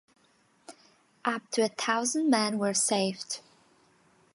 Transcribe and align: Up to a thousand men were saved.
Up 1.25 1.47
to 1.51 1.61
a 1.61 1.67
thousand 1.67 2.31
men 2.31 2.57
were 2.57 2.73
saved. 2.73 3.41